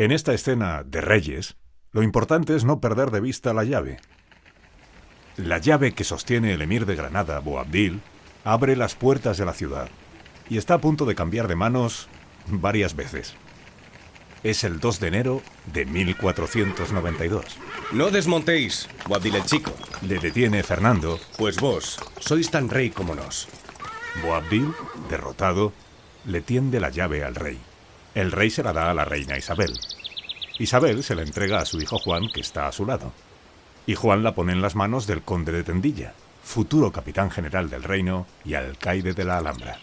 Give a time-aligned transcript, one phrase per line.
[0.00, 1.58] En esta escena de reyes,
[1.92, 3.98] lo importante es no perder de vista la llave.
[5.36, 8.00] La llave que sostiene el emir de Granada, Boabdil,
[8.42, 9.90] abre las puertas de la ciudad
[10.48, 12.08] y está a punto de cambiar de manos
[12.46, 13.34] varias veces.
[14.42, 17.58] Es el 2 de enero de 1492.
[17.92, 19.74] No desmontéis, Boabdil el Chico.
[20.00, 21.20] Le detiene Fernando.
[21.36, 23.48] Pues vos sois tan rey como nos.
[24.22, 24.72] Boabdil,
[25.10, 25.74] derrotado,
[26.24, 27.60] le tiende la llave al rey.
[28.14, 29.72] El rey se la da a la reina Isabel.
[30.58, 33.12] Isabel se la entrega a su hijo Juan, que está a su lado.
[33.86, 36.12] Y Juan la pone en las manos del conde de Tendilla,
[36.42, 39.78] futuro capitán general del reino y alcaide de la Alhambra.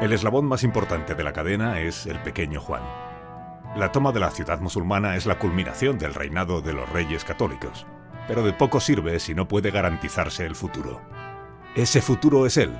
[0.00, 2.82] El eslabón más importante de la cadena es el pequeño Juan.
[3.76, 7.84] La toma de la ciudad musulmana es la culminación del reinado de los reyes católicos,
[8.28, 11.00] pero de poco sirve si no puede garantizarse el futuro.
[11.74, 12.78] Ese futuro es él,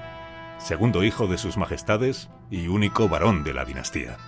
[0.59, 4.19] segundo hijo de sus majestades y único varón de la dinastía.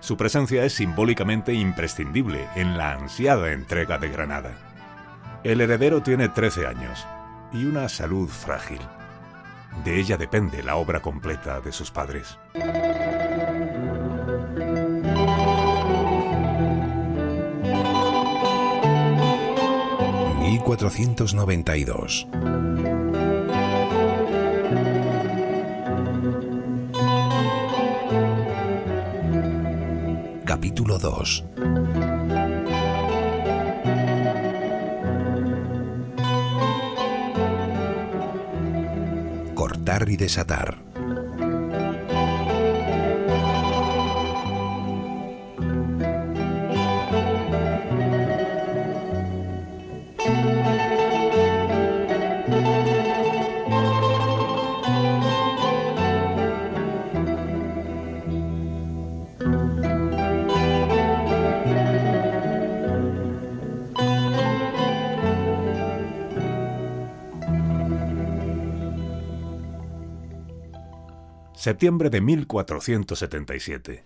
[0.00, 4.52] Su presencia es simbólicamente imprescindible en la ansiada entrega de Granada.
[5.44, 7.06] El heredero tiene 13 años
[7.52, 8.80] y una salud frágil.
[9.84, 12.38] De ella depende la obra completa de sus padres.
[20.50, 22.26] ...1492...
[30.44, 31.44] Capítulo 2
[39.54, 40.89] Cortar y desatar.
[71.60, 74.02] Septiembre de 1477.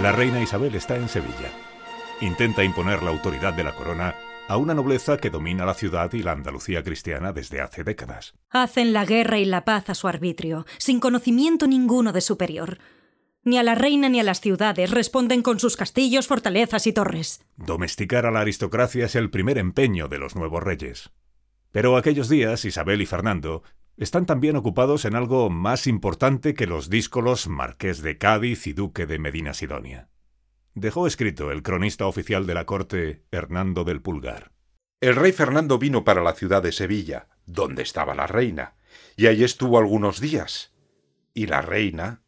[0.00, 1.52] La reina Isabel está en Sevilla.
[2.22, 4.14] Intenta imponer la autoridad de la corona
[4.48, 8.32] a una nobleza que domina la ciudad y la Andalucía cristiana desde hace décadas.
[8.48, 12.78] Hacen la guerra y la paz a su arbitrio, sin conocimiento ninguno de superior.
[13.44, 17.44] Ni a la reina ni a las ciudades responden con sus castillos, fortalezas y torres.
[17.58, 21.10] Domesticar a la aristocracia es el primer empeño de los nuevos reyes.
[21.70, 23.62] Pero aquellos días Isabel y Fernando
[23.96, 29.06] están también ocupados en algo más importante que los díscolos Marqués de Cádiz y Duque
[29.06, 30.08] de Medina Sidonia.
[30.74, 34.52] Dejó escrito el cronista oficial de la corte, Hernando del Pulgar.
[35.00, 38.76] El rey Fernando vino para la ciudad de Sevilla, donde estaba la reina,
[39.16, 40.72] y allí estuvo algunos días.
[41.34, 42.22] Y la reina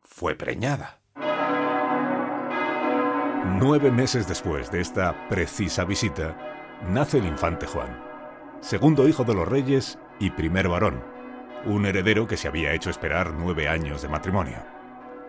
[0.00, 1.00] fue preñada.
[3.58, 6.36] Nueve meses después de esta precisa visita,
[6.88, 8.02] nace el infante Juan,
[8.60, 11.02] segundo hijo de los reyes y primer varón,
[11.64, 14.58] un heredero que se había hecho esperar nueve años de matrimonio.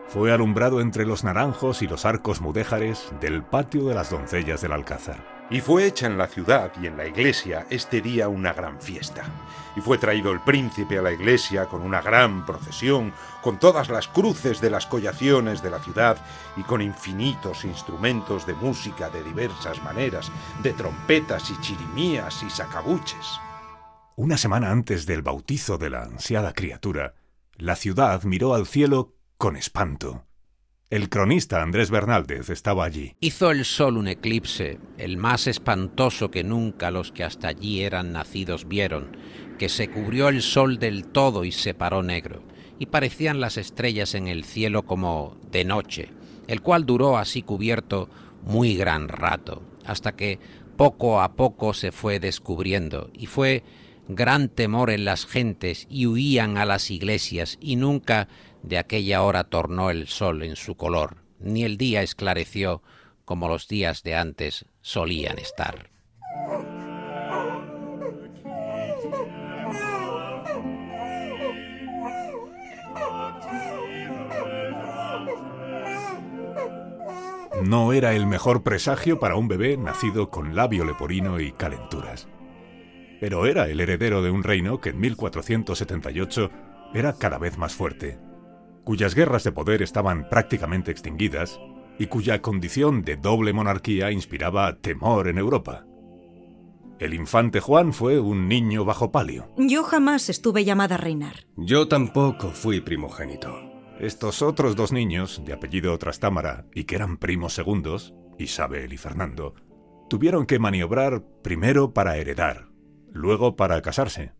[0.07, 4.73] Fue alumbrado entre los naranjos y los arcos mudéjares del patio de las doncellas del
[4.73, 5.47] Alcázar.
[5.49, 9.23] Y fue hecha en la ciudad y en la iglesia este día una gran fiesta.
[9.75, 14.09] Y fue traído el príncipe a la iglesia con una gran procesión, con todas las
[14.09, 16.17] cruces de las collaciones de la ciudad
[16.57, 20.29] y con infinitos instrumentos de música de diversas maneras,
[20.61, 23.39] de trompetas y chirimías y sacabuches.
[24.17, 27.15] Una semana antes del bautizo de la ansiada criatura,
[27.55, 30.25] la ciudad miró al cielo con espanto.
[30.89, 33.15] El cronista Andrés Bernaldez estaba allí.
[33.21, 38.11] Hizo el sol un eclipse, el más espantoso que nunca los que hasta allí eran
[38.11, 39.15] nacidos vieron,
[39.57, 42.43] que se cubrió el sol del todo y se paró negro,
[42.79, 46.09] y parecían las estrellas en el cielo como de noche,
[46.47, 48.09] el cual duró así cubierto
[48.43, 50.37] muy gran rato, hasta que
[50.75, 53.63] poco a poco se fue descubriendo, y fue
[54.15, 58.27] gran temor en las gentes y huían a las iglesias y nunca
[58.61, 62.81] de aquella hora tornó el sol en su color, ni el día esclareció
[63.25, 65.89] como los días de antes solían estar.
[77.63, 82.27] No era el mejor presagio para un bebé nacido con labio leporino y calenturas
[83.21, 86.49] pero era el heredero de un reino que en 1478
[86.95, 88.17] era cada vez más fuerte,
[88.83, 91.59] cuyas guerras de poder estaban prácticamente extinguidas
[91.99, 95.85] y cuya condición de doble monarquía inspiraba temor en Europa.
[96.97, 99.53] El infante Juan fue un niño bajo palio.
[99.55, 101.45] Yo jamás estuve llamada a reinar.
[101.55, 103.55] Yo tampoco fui primogénito.
[103.99, 109.53] Estos otros dos niños, de apellido Trastámara y que eran primos segundos, Isabel y Fernando,
[110.09, 112.70] tuvieron que maniobrar primero para heredar,
[113.11, 114.33] luego para casarse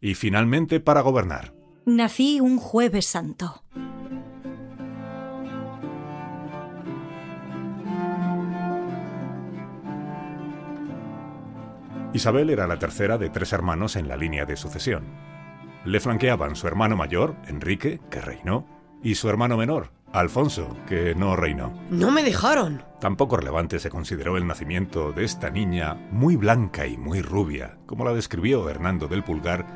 [0.00, 1.54] y finalmente para gobernar.
[1.84, 3.62] Nací un jueves santo.
[12.12, 15.04] Isabel era la tercera de tres hermanos en la línea de sucesión.
[15.84, 18.66] Le flanqueaban su hermano mayor, Enrique, que reinó,
[19.02, 21.72] y su hermano menor, Alfonso, que no reinó.
[21.90, 22.82] No me dejaron.
[23.00, 28.04] Tampoco relevante se consideró el nacimiento de esta niña muy blanca y muy rubia, como
[28.04, 29.66] la describió Hernando del Pulgar,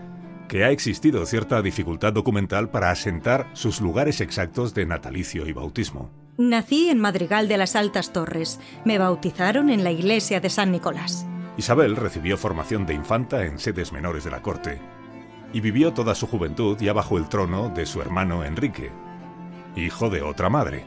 [0.48, 6.10] que ha existido cierta dificultad documental para asentar sus lugares exactos de natalicio y bautismo.
[6.38, 8.58] Nací en Madrigal de las Altas Torres.
[8.84, 11.26] Me bautizaron en la iglesia de San Nicolás.
[11.56, 14.80] Isabel recibió formación de infanta en sedes menores de la corte
[15.52, 18.90] y vivió toda su juventud ya bajo el trono de su hermano Enrique,
[19.76, 20.86] hijo de otra madre.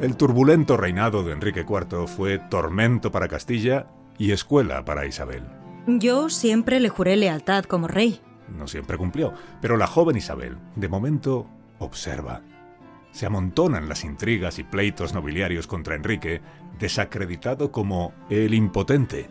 [0.00, 5.44] El turbulento reinado de Enrique IV fue tormento para Castilla y escuela para Isabel.
[5.86, 8.20] Yo siempre le juré lealtad como rey.
[8.56, 11.46] No siempre cumplió, pero la joven Isabel, de momento,
[11.78, 12.42] observa.
[13.10, 16.40] Se amontonan las intrigas y pleitos nobiliarios contra Enrique,
[16.78, 19.28] desacreditado como el impotente.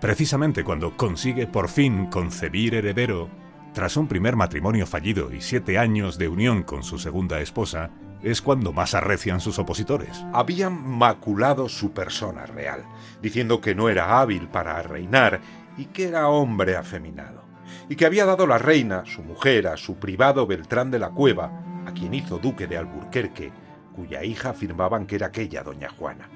[0.00, 3.28] Precisamente cuando consigue por fin concebir heredero,
[3.72, 7.90] tras un primer matrimonio fallido y siete años de unión con su segunda esposa,
[8.22, 10.24] es cuando más arrecian sus opositores.
[10.32, 12.84] Habían maculado su persona real,
[13.22, 15.40] diciendo que no era hábil para reinar
[15.76, 17.44] y que era hombre afeminado,
[17.88, 21.62] y que había dado la reina, su mujer, a su privado Beltrán de la Cueva,
[21.86, 23.52] a quien hizo duque de Alburquerque,
[23.94, 26.28] cuya hija afirmaban que era aquella doña Juana,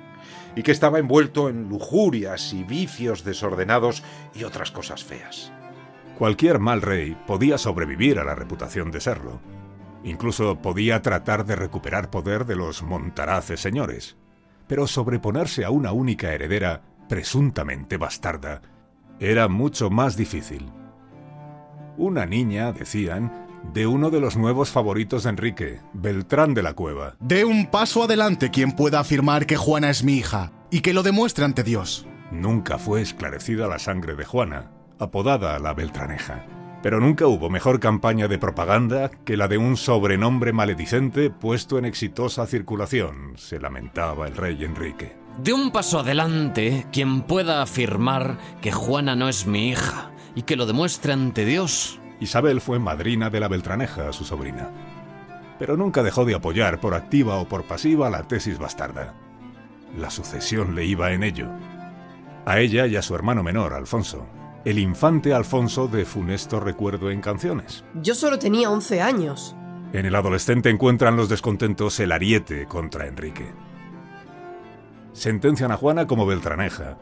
[0.54, 4.02] y que estaba envuelto en lujurias y vicios desordenados
[4.34, 5.52] y otras cosas feas.
[6.18, 9.40] Cualquier mal rey podía sobrevivir a la reputación de serlo.
[10.04, 14.16] Incluso podía tratar de recuperar poder de los montaraces señores.
[14.66, 18.62] Pero sobreponerse a una única heredera, presuntamente bastarda,
[19.20, 20.70] era mucho más difícil.
[21.96, 23.42] Una niña, decían,
[23.72, 27.16] de uno de los nuevos favoritos de Enrique, Beltrán de la Cueva.
[27.20, 31.02] De un paso adelante quien pueda afirmar que Juana es mi hija y que lo
[31.02, 32.06] demuestre ante Dios.
[32.30, 34.70] Nunca fue esclarecida la sangre de Juana,
[35.02, 36.44] apodada la Beltraneja.
[36.82, 41.84] Pero nunca hubo mejor campaña de propaganda que la de un sobrenombre maledicente puesto en
[41.84, 45.16] exitosa circulación, se lamentaba el rey Enrique.
[45.38, 50.56] De un paso adelante, quien pueda afirmar que Juana no es mi hija y que
[50.56, 52.00] lo demuestre ante Dios.
[52.20, 54.70] Isabel fue madrina de la Beltraneja, su sobrina.
[55.58, 59.14] Pero nunca dejó de apoyar por activa o por pasiva la tesis bastarda.
[59.96, 61.48] La sucesión le iba en ello.
[62.44, 64.26] A ella y a su hermano menor, Alfonso,
[64.64, 67.84] el infante Alfonso de funesto recuerdo en canciones.
[67.94, 69.56] Yo solo tenía 11 años.
[69.92, 73.52] En el adolescente encuentran los descontentos el ariete contra Enrique.
[75.12, 76.96] Sentencian a Juana como Beltraneja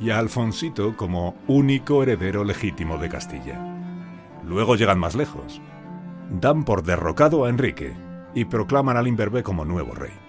[0.00, 3.60] y a Alfonsito como único heredero legítimo de Castilla.
[4.44, 5.60] Luego llegan más lejos.
[6.30, 7.94] Dan por derrocado a Enrique
[8.34, 10.21] y proclaman al imberbe como nuevo rey.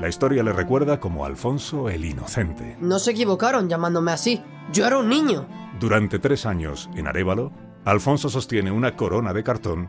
[0.00, 2.76] La historia le recuerda como Alfonso el Inocente.
[2.80, 4.42] No se equivocaron llamándome así.
[4.72, 5.46] Yo era un niño.
[5.78, 7.52] Durante tres años, en Arévalo,
[7.84, 9.88] Alfonso sostiene una corona de cartón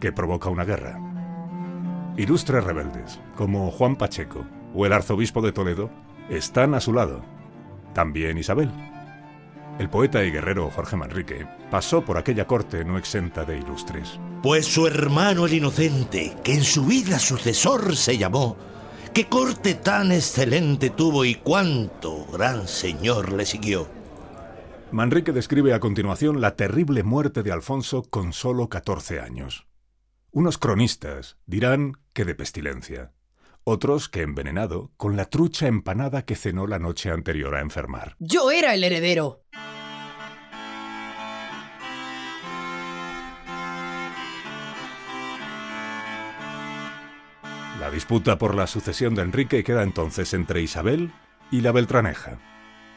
[0.00, 0.98] que provoca una guerra.
[2.16, 5.90] Ilustres rebeldes, como Juan Pacheco o el arzobispo de Toledo,
[6.28, 7.22] están a su lado.
[7.94, 8.70] También Isabel.
[9.78, 14.18] El poeta y guerrero Jorge Manrique pasó por aquella corte no exenta de ilustres.
[14.42, 18.56] Pues su hermano el inocente, que en su vida sucesor se llamó,
[19.16, 23.88] qué corte tan excelente tuvo y cuánto gran señor le siguió.
[24.90, 29.66] Manrique describe a continuación la terrible muerte de Alfonso con solo 14 años.
[30.32, 33.14] Unos cronistas dirán que de pestilencia,
[33.64, 38.16] otros que envenenado con la trucha empanada que cenó la noche anterior a enfermar.
[38.18, 39.45] Yo era el heredero.
[47.86, 51.12] La disputa por la sucesión de Enrique queda entonces entre Isabel
[51.52, 52.36] y la Beltraneja.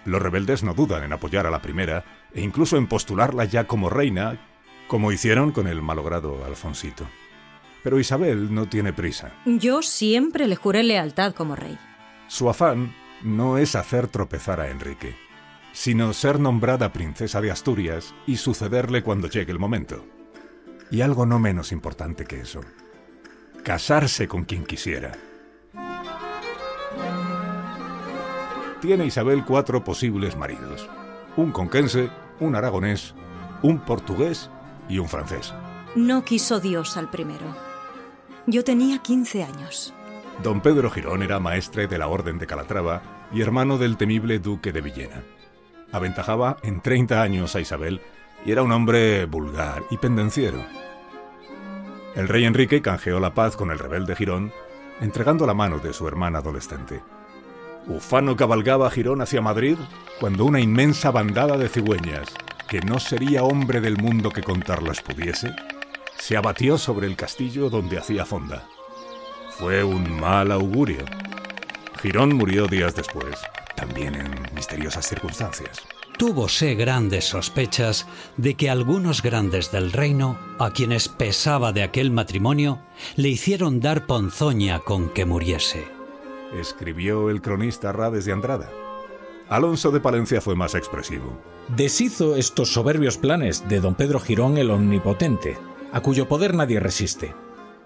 [0.04, 2.04] Los rebeldes no dudan en apoyar a la primera
[2.34, 4.40] e incluso en postularla ya como reina,
[4.88, 7.08] como hicieron con el malogrado Alfonsito.
[7.84, 9.32] Pero Isabel no tiene prisa.
[9.46, 11.78] Yo siempre le juré lealtad como rey.
[12.28, 15.16] Su afán no es hacer tropezar a Enrique,
[15.72, 20.04] sino ser nombrada princesa de Asturias y sucederle cuando llegue el momento.
[20.90, 22.62] Y algo no menos importante que eso,
[23.64, 25.12] casarse con quien quisiera.
[28.82, 30.90] Tiene Isabel cuatro posibles maridos.
[31.36, 33.14] un conquense, un aragonés,
[33.62, 34.50] un portugués
[34.90, 35.54] y un francés.
[35.96, 37.56] No quiso Dios al primero.
[38.46, 39.94] Yo tenía 15 años.
[40.44, 43.02] Don Pedro Girón era maestre de la Orden de Calatrava
[43.34, 45.24] y hermano del temible duque de Villena.
[45.92, 48.02] Aventajaba en 30 años a Isabel
[48.46, 50.64] y era un hombre vulgar y pendenciero.
[52.16, 54.52] El rey Enrique canjeó la paz con el rebelde Girón,
[55.00, 57.02] entregando la mano de su hermana adolescente.
[57.88, 59.78] Ufano cabalgaba Girón hacia Madrid
[60.20, 62.34] cuando una inmensa bandada de cigüeñas,
[62.68, 65.56] que no sería hombre del mundo que contarlas pudiese,
[66.18, 68.68] se abatió sobre el castillo donde hacía fonda.
[69.52, 71.06] Fue un mal augurio.
[72.02, 73.36] Girón murió días después,
[73.76, 75.82] también en misteriosas circunstancias.
[76.20, 82.82] Túvose grandes sospechas de que algunos grandes del reino, a quienes pesaba de aquel matrimonio,
[83.16, 85.88] le hicieron dar ponzoña con que muriese.
[86.60, 88.70] Escribió el cronista Rades de Andrada.
[89.48, 91.40] Alonso de Palencia fue más expresivo.
[91.70, 95.58] Deshizo estos soberbios planes de don Pedro Girón el Omnipotente,
[95.94, 97.34] a cuyo poder nadie resiste.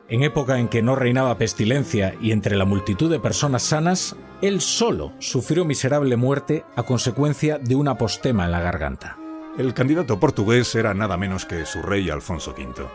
[0.09, 4.59] En época en que no reinaba pestilencia y entre la multitud de personas sanas, él
[4.59, 9.17] solo sufrió miserable muerte a consecuencia de una postema en la garganta.
[9.57, 12.85] El candidato portugués era nada menos que su rey Alfonso V.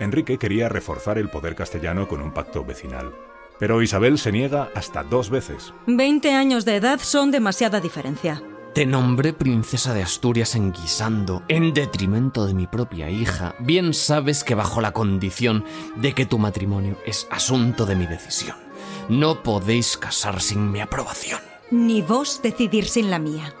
[0.00, 3.12] Enrique quería reforzar el poder castellano con un pacto vecinal,
[3.60, 5.72] pero Isabel se niega hasta dos veces.
[5.86, 8.42] Veinte años de edad son demasiada diferencia.
[8.74, 13.54] Te nombré princesa de Asturias enguisando, en detrimento de mi propia hija.
[13.58, 18.56] Bien sabes que bajo la condición de que tu matrimonio es asunto de mi decisión.
[19.10, 21.40] No podéis casar sin mi aprobación.
[21.70, 23.52] Ni vos decidir sin la mía.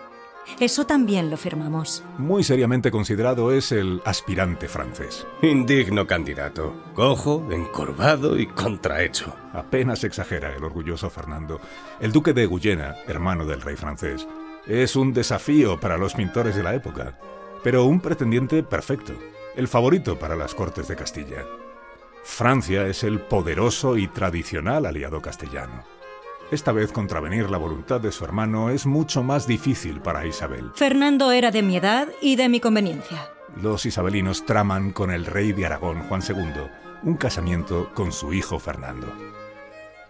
[0.60, 2.02] Eso también lo firmamos.
[2.16, 5.26] Muy seriamente considerado es el aspirante francés.
[5.42, 6.74] Indigno candidato.
[6.94, 9.34] Cojo, encorvado y contrahecho.
[9.52, 11.60] Apenas exagera el orgulloso Fernando.
[12.00, 14.26] El duque de Guyena, hermano del rey francés,
[14.66, 17.18] es un desafío para los pintores de la época,
[17.62, 19.12] pero un pretendiente perfecto,
[19.56, 21.44] el favorito para las Cortes de Castilla.
[22.24, 25.84] Francia es el poderoso y tradicional aliado castellano.
[26.52, 30.70] Esta vez contravenir la voluntad de su hermano es mucho más difícil para Isabel.
[30.74, 33.30] Fernando era de mi edad y de mi conveniencia.
[33.60, 36.68] Los isabelinos traman con el rey de Aragón, Juan II,
[37.02, 39.08] un casamiento con su hijo Fernando.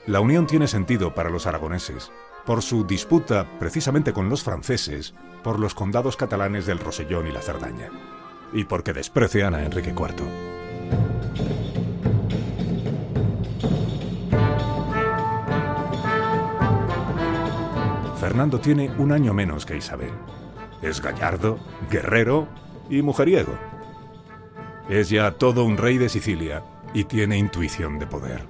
[0.06, 2.10] La unión tiene sentido para los aragoneses,
[2.44, 7.42] por su disputa precisamente con los franceses por los condados catalanes del Rosellón y la
[7.42, 7.90] Cerdaña,
[8.52, 10.24] y porque desprecian a Enrique IV.
[18.20, 20.12] Fernando tiene un año menos que Isabel.
[20.80, 21.58] Es gallardo,
[21.90, 22.46] guerrero
[22.88, 23.52] y mujeriego.
[24.88, 26.62] Es ya todo un rey de Sicilia
[26.94, 28.46] y tiene intuición de poder.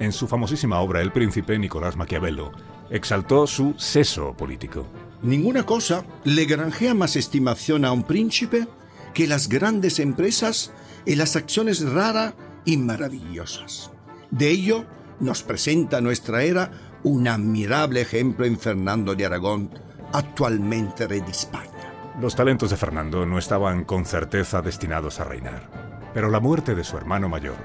[0.00, 2.52] En su famosísima obra El Príncipe, Nicolás Maquiavelo
[2.90, 4.86] exaltó su seso político.
[5.22, 8.68] Ninguna cosa le granjea más estimación a un príncipe
[9.14, 10.72] que las grandes empresas
[11.04, 13.90] y las acciones raras y maravillosas.
[14.30, 14.84] De ello
[15.20, 16.70] nos presenta nuestra era
[17.02, 19.70] un admirable ejemplo en Fernando de Aragón,
[20.12, 21.70] actualmente rey de España.
[22.20, 26.84] Los talentos de Fernando no estaban con certeza destinados a reinar, pero la muerte de
[26.84, 27.56] su hermano mayor,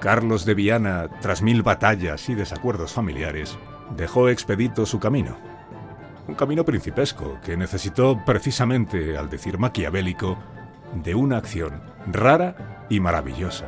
[0.00, 3.56] Carlos de Viana, tras mil batallas y desacuerdos familiares,
[3.96, 5.36] dejó expedito su camino.
[6.28, 10.38] Un camino principesco que necesitó precisamente, al decir maquiavélico,
[10.94, 13.66] de una acción rara y maravillosa.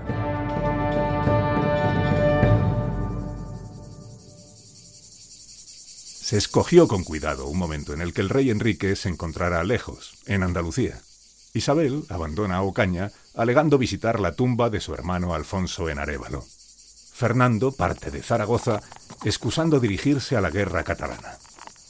[6.32, 10.14] Se escogió con cuidado un momento en el que el rey Enrique se encontrara lejos,
[10.26, 10.98] en Andalucía.
[11.52, 16.44] Isabel abandona a Ocaña alegando visitar la tumba de su hermano Alfonso en Arévalo.
[17.12, 18.80] Fernando parte de Zaragoza
[19.24, 21.38] excusando dirigirse a la guerra catalana.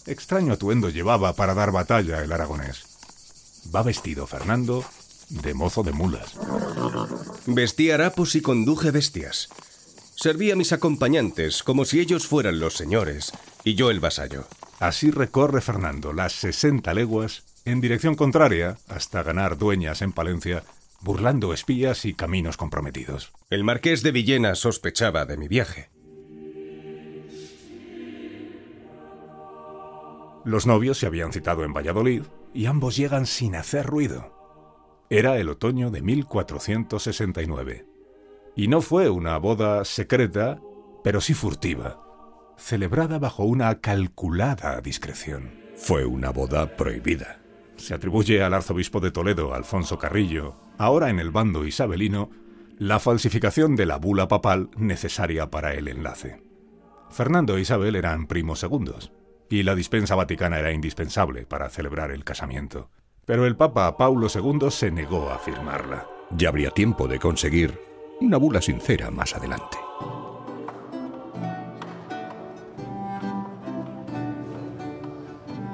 [0.07, 2.85] Extraño atuendo llevaba para dar batalla el aragonés.
[3.75, 4.85] Va vestido Fernando
[5.29, 6.35] de mozo de mulas.
[7.47, 9.49] Vestí harapos y conduje bestias.
[10.15, 13.33] Serví a mis acompañantes como si ellos fueran los señores
[13.65, 14.47] y yo el vasallo.
[14.79, 20.65] Así recorre Fernando las 60 leguas en dirección contraria hasta ganar dueñas en Palencia,
[21.03, 23.33] burlando espías y caminos comprometidos.
[23.51, 25.91] El marqués de Villena sospechaba de mi viaje.
[30.45, 34.33] Los novios se habían citado en Valladolid y ambos llegan sin hacer ruido.
[35.09, 37.87] Era el otoño de 1469.
[38.57, 40.61] Y no fue una boda secreta,
[41.05, 42.03] pero sí furtiva,
[42.57, 45.61] celebrada bajo una calculada discreción.
[45.77, 47.42] Fue una boda prohibida.
[47.83, 52.31] Se atribuye al arzobispo de Toledo, Alfonso Carrillo, ahora en el bando isabelino,
[52.79, 56.41] la falsificación de la bula papal necesaria para el enlace.
[57.11, 59.11] Fernando e Isabel eran primos segundos,
[59.51, 62.89] y la dispensa vaticana era indispensable para celebrar el casamiento.
[63.27, 66.07] Pero el Papa Paulo II se negó a firmarla.
[66.31, 67.81] Ya habría tiempo de conseguir
[68.21, 69.77] una bula sincera más adelante.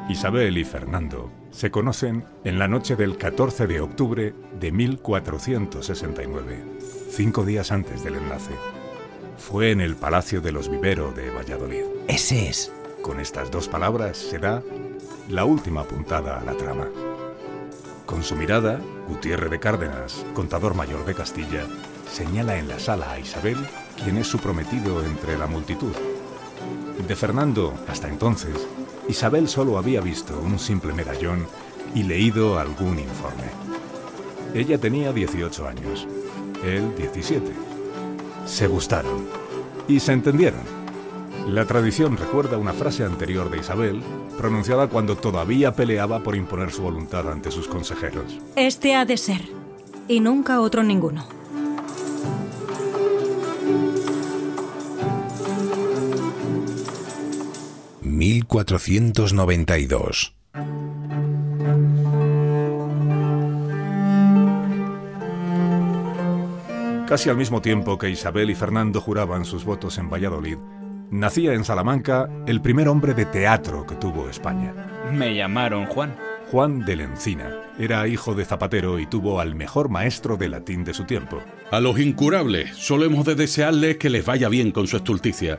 [0.09, 6.63] Isabel y Fernando se conocen en la noche del 14 de octubre de 1469,
[7.11, 8.53] cinco días antes del enlace.
[9.37, 11.83] Fue en el Palacio de los Vivero de Valladolid.
[12.07, 12.71] Ese es.
[13.03, 14.63] Con estas dos palabras se da
[15.29, 16.87] la última puntada a la trama.
[18.07, 21.67] Con su mirada, Gutiérrez de Cárdenas, contador mayor de Castilla,
[22.09, 23.59] señala en la sala a Isabel,
[24.05, 25.93] quien es su prometido entre la multitud.
[27.09, 28.55] De Fernando, hasta entonces,
[29.09, 31.47] Isabel solo había visto un simple medallón
[31.95, 33.45] y leído algún informe.
[34.55, 36.07] Ella tenía 18 años,
[36.63, 37.51] él 17.
[38.47, 39.27] Se gustaron
[39.89, 40.61] y se entendieron.
[41.47, 44.03] La tradición recuerda una frase anterior de Isabel,
[44.37, 48.39] pronunciada cuando todavía peleaba por imponer su voluntad ante sus consejeros.
[48.57, 49.41] Este ha de ser,
[50.07, 51.38] y nunca otro ninguno.
[58.19, 60.33] ...1492...
[67.09, 70.59] Casi al mismo tiempo que Isabel y Fernando juraban sus votos en Valladolid,
[71.11, 74.75] nacía en Salamanca el primer hombre de teatro que tuvo España.
[75.11, 76.15] Me llamaron Juan.
[76.51, 77.51] Juan de la Encina.
[77.79, 81.41] Era hijo de zapatero y tuvo al mejor maestro de latín de su tiempo.
[81.71, 85.59] A los incurables solo hemos de desearles que les vaya bien con su estulticia,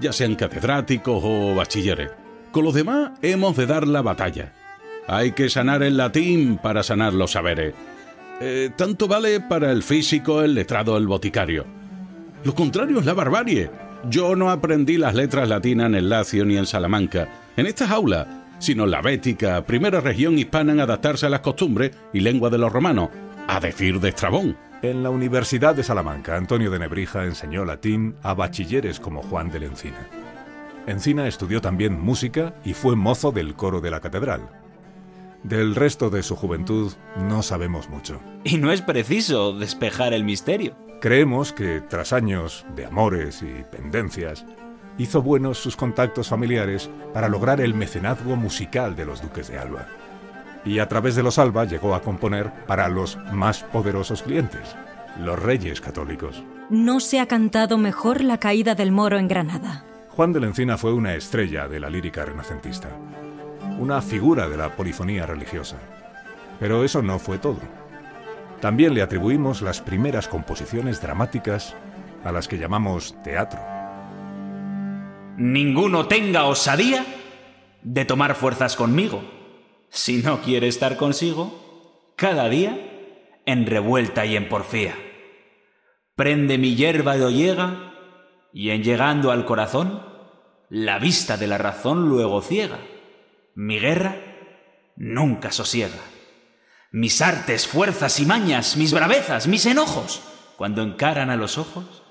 [0.00, 2.10] ya sean catedráticos o bachilleres.
[2.52, 4.52] Con los demás hemos de dar la batalla.
[5.06, 7.74] Hay que sanar el latín para sanar los saberes.
[8.40, 11.66] Eh, tanto vale para el físico, el letrado, el boticario.
[12.44, 13.70] Lo contrario es la barbarie.
[14.08, 18.26] Yo no aprendí las letras latinas en el Lacio ni en Salamanca, en estas aulas,
[18.58, 22.72] sino la Bética, primera región hispana en adaptarse a las costumbres y lengua de los
[22.72, 23.08] romanos,
[23.46, 24.56] a decir de Estrabón.
[24.84, 29.60] En la Universidad de Salamanca, Antonio de Nebrija enseñó latín a bachilleres como Juan de
[29.60, 30.10] la Encina.
[30.86, 34.42] Encina estudió también música y fue mozo del coro de la catedral.
[35.42, 38.20] Del resto de su juventud no sabemos mucho.
[38.44, 40.76] Y no es preciso despejar el misterio.
[41.00, 44.44] Creemos que tras años de amores y pendencias,
[44.98, 49.88] hizo buenos sus contactos familiares para lograr el mecenazgo musical de los duques de Alba.
[50.66, 54.74] Y a través de los Alba llegó a componer para los más poderosos clientes,
[55.18, 56.42] los reyes católicos.
[56.70, 59.84] No se ha cantado mejor la caída del moro en Granada.
[60.10, 62.88] Juan de la Encina fue una estrella de la lírica renacentista,
[63.78, 65.76] una figura de la polifonía religiosa.
[66.60, 67.60] Pero eso no fue todo.
[68.60, 71.74] También le atribuimos las primeras composiciones dramáticas
[72.24, 73.60] a las que llamamos teatro.
[75.36, 77.04] Ninguno tenga osadía
[77.82, 79.22] de tomar fuerzas conmigo.
[79.90, 82.93] Si no quiere estar consigo, cada día
[83.46, 84.94] en revuelta y en porfía.
[86.16, 87.92] Prende mi hierba de ollega
[88.52, 90.02] y en llegando al corazón,
[90.68, 92.78] la vista de la razón luego ciega.
[93.54, 94.16] Mi guerra
[94.96, 95.98] nunca sosiega.
[96.92, 100.22] Mis artes, fuerzas y mañas, mis bravezas, mis enojos,
[100.56, 102.04] cuando encaran a los ojos,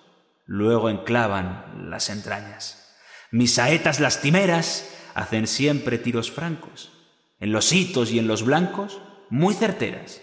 [0.46, 2.98] luego enclavan las entrañas.
[3.32, 6.92] Mis saetas lastimeras hacen siempre tiros francos,
[7.40, 10.22] en los hitos y en los blancos, muy certeras,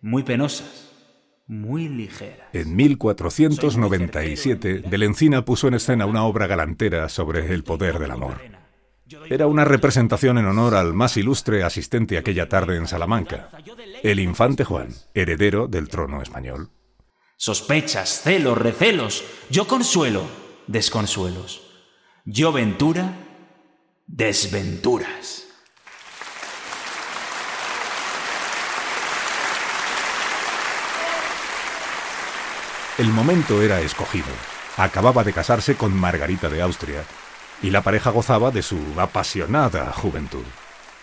[0.00, 0.90] muy penosas,
[1.46, 2.48] muy ligeras.
[2.52, 8.40] En 1497, de Encina puso en escena una obra galantera sobre el poder del amor.
[9.30, 13.48] Era una representación en honor al más ilustre asistente aquella tarde en Salamanca,
[14.02, 16.70] el infante Juan, heredero del trono español.
[17.36, 20.24] Sospechas, celos, recelos, yo consuelo,
[20.66, 21.62] desconsuelos.
[22.26, 23.14] Yo ventura,
[24.06, 25.47] desventuras.
[32.98, 34.26] El momento era escogido.
[34.76, 37.04] Acababa de casarse con Margarita de Austria
[37.62, 40.42] y la pareja gozaba de su apasionada juventud.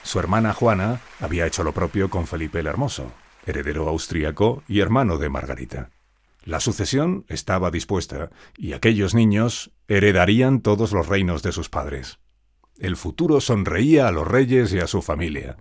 [0.04, 3.14] Su hermana Juana había hecho lo propio con Felipe el Hermoso,
[3.46, 5.90] heredero austríaco y hermano de Margarita.
[6.44, 12.20] La sucesión estaba dispuesta y aquellos niños heredarían todos los reinos de sus padres.
[12.78, 15.56] El futuro sonreía a los reyes y a su familia.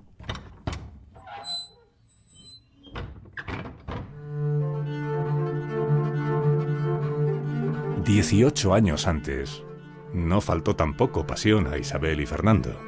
[8.04, 9.64] Dieciocho años antes,
[10.12, 12.78] no faltó tampoco pasión a Isabel y Fernando.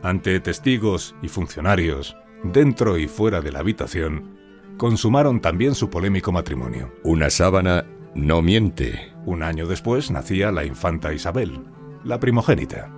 [0.00, 4.38] Ante testigos y funcionarios, dentro y fuera de la habitación,
[4.76, 6.94] consumaron también su polémico matrimonio.
[7.02, 7.84] Una sábana
[8.14, 9.12] no miente.
[9.26, 11.64] Un año después nacía la infanta Isabel,
[12.04, 12.92] la primogénita.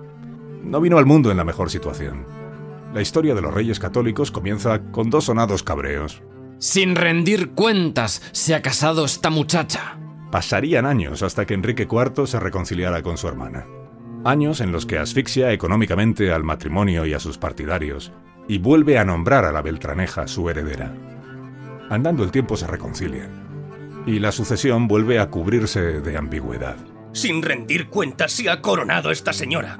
[0.63, 2.23] No vino al mundo en la mejor situación.
[2.93, 6.21] La historia de los reyes católicos comienza con dos sonados cabreos.
[6.59, 9.97] Sin rendir cuentas se ha casado esta muchacha.
[10.31, 13.65] Pasarían años hasta que Enrique IV se reconciliara con su hermana.
[14.25, 18.11] Años en los que asfixia económicamente al matrimonio y a sus partidarios
[18.47, 20.93] y vuelve a nombrar a la Beltraneja su heredera.
[21.89, 23.47] Andando el tiempo se reconcilian
[24.05, 26.75] y la sucesión vuelve a cubrirse de ambigüedad.
[27.13, 29.77] Sin rendir cuentas se ha coronado esta señora.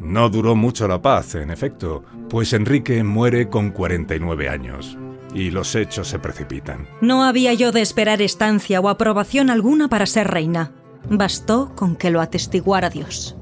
[0.00, 4.96] No duró mucho la paz, en efecto, pues Enrique muere con 49 años
[5.34, 6.88] y los hechos se precipitan.
[7.00, 10.72] No había yo de esperar estancia o aprobación alguna para ser reina.
[11.08, 13.36] Bastó con que lo atestiguara Dios.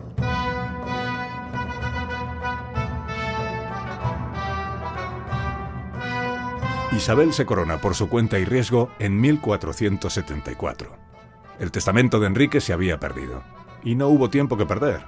[6.93, 10.97] Isabel se corona por su cuenta y riesgo en 1474.
[11.59, 13.43] El testamento de Enrique se había perdido,
[13.83, 15.05] y no hubo tiempo que perder.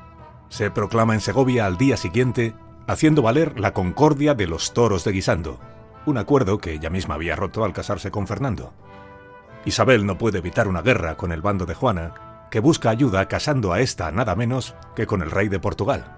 [0.48, 2.54] Se proclama en Segovia al día siguiente,
[2.88, 5.60] haciendo valer la concordia de los toros de Guisando,
[6.06, 8.72] un acuerdo que ella misma había roto al casarse con Fernando.
[9.64, 13.72] Isabel no puede evitar una guerra con el bando de Juana, que busca ayuda casando
[13.72, 16.16] a esta nada menos que con el rey de Portugal.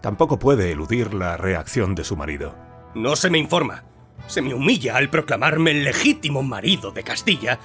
[0.00, 2.54] Tampoco puede eludir la reacción de su marido.
[2.94, 3.84] No se me informa.
[4.26, 7.58] Se me humilla al proclamarme el legítimo marido de Castilla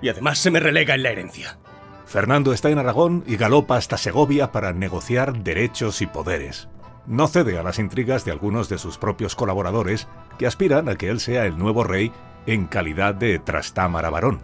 [0.00, 1.58] y además se me relega en la herencia.
[2.06, 6.68] Fernando está en Aragón y galopa hasta Segovia para negociar derechos y poderes.
[7.06, 11.08] No cede a las intrigas de algunos de sus propios colaboradores que aspiran a que
[11.08, 12.12] él sea el nuevo rey
[12.46, 14.40] en calidad de trastámara varón.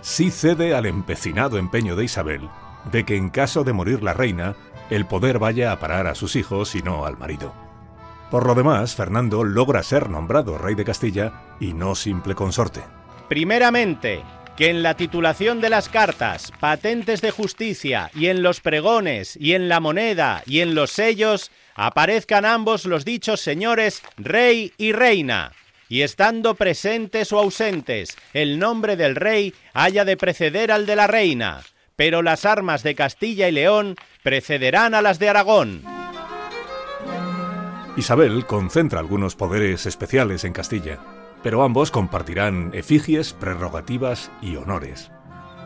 [0.00, 2.48] Sí cede al empecinado empeño de Isabel
[2.90, 4.54] de que en caso de morir la reina,
[4.90, 7.52] el poder vaya a parar a sus hijos y no al marido.
[8.30, 12.82] Por lo demás, Fernando logra ser nombrado rey de Castilla y no simple consorte.
[13.28, 14.22] Primeramente,
[14.58, 19.52] que en la titulación de las cartas, patentes de justicia y en los pregones y
[19.52, 25.52] en la moneda y en los sellos aparezcan ambos los dichos señores rey y reina,
[25.88, 31.06] y estando presentes o ausentes, el nombre del rey haya de preceder al de la
[31.06, 31.62] reina,
[31.94, 33.94] pero las armas de Castilla y León
[34.24, 35.84] precederán a las de Aragón.
[37.96, 40.98] Isabel concentra algunos poderes especiales en Castilla,
[41.42, 45.10] pero ambos compartirán efigies, prerrogativas y honores.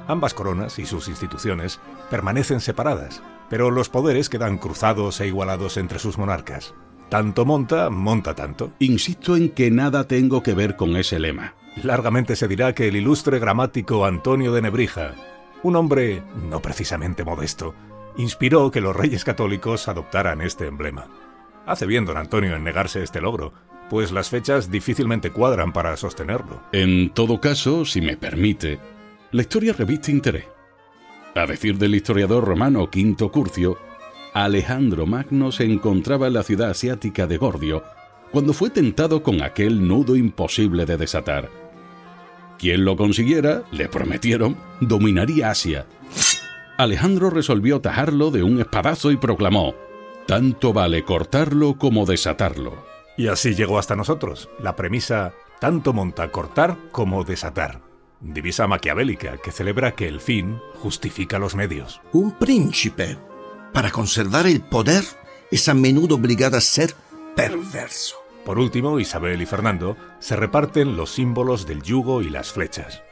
[0.09, 1.81] Ambas coronas y sus instituciones
[2.11, 6.75] permanecen separadas, pero los poderes quedan cruzados e igualados entre sus monarcas.
[7.09, 8.73] Tanto monta, monta tanto.
[8.79, 11.55] Insisto en que nada tengo que ver con ese lema.
[11.83, 15.15] Largamente se dirá que el ilustre gramático Antonio de Nebrija,
[15.63, 17.75] un hombre no precisamente modesto,
[18.17, 21.07] inspiró que los reyes católicos adoptaran este emblema.
[21.67, 23.53] Hace bien don Antonio en negarse este logro,
[23.93, 26.63] pues las fechas difícilmente cuadran para sostenerlo.
[26.73, 28.79] En todo caso, si me permite,
[29.33, 30.47] la historia reviste interés.
[31.35, 33.77] A decir del historiador romano Quinto Curcio,
[34.33, 37.83] Alejandro Magno se encontraba en la ciudad asiática de Gordio
[38.31, 41.51] cuando fue tentado con aquel nudo imposible de desatar.
[42.59, 45.85] Quien lo consiguiera, le prometieron, dominaría Asia.
[46.79, 49.75] Alejandro resolvió tajarlo de un espadazo y proclamó,
[50.27, 52.92] tanto vale cortarlo como desatarlo.
[53.17, 57.81] Y así llegó hasta nosotros, la premisa tanto monta cortar como desatar.
[58.21, 62.01] Divisa maquiavélica que celebra que el fin justifica los medios.
[62.13, 63.19] Un príncipe,
[63.73, 65.05] para conservar el poder,
[65.51, 66.95] es a menudo obligado a ser
[67.37, 68.17] perverso.
[68.45, 73.03] Por último, Isabel y Fernando se reparten los símbolos del yugo y las flechas.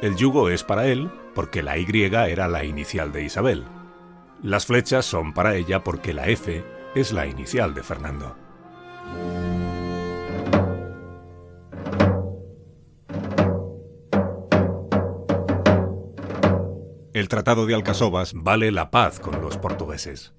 [0.00, 3.64] El yugo es para él porque la Y era la inicial de Isabel.
[4.42, 6.64] Las flechas son para ella porque la F
[6.96, 8.36] es la inicial de Fernando.
[17.12, 20.32] El Tratado de Alcasovas vale la paz con los portugueses.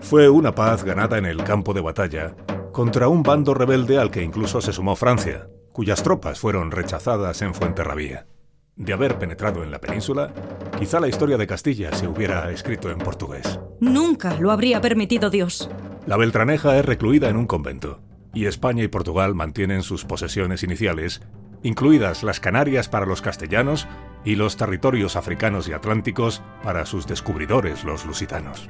[0.00, 2.36] Fue una paz ganada en el campo de batalla
[2.70, 7.52] contra un bando rebelde al que incluso se sumó Francia, cuyas tropas fueron rechazadas en
[7.52, 8.28] Fuenterrabía.
[8.76, 10.32] De haber penetrado en la península,
[10.78, 13.58] quizá la historia de Castilla se hubiera escrito en portugués.
[13.80, 15.68] Nunca lo habría permitido Dios.
[16.06, 21.22] La Beltraneja es recluida en un convento, y España y Portugal mantienen sus posesiones iniciales,
[21.62, 23.86] incluidas las Canarias para los castellanos
[24.24, 28.68] y los territorios africanos y atlánticos para sus descubridores, los lusitanos.